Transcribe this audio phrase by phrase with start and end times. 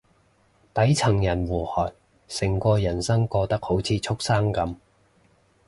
[0.73, 1.93] 底層人互害，
[2.27, 4.75] 成個人生過得好似畜生噉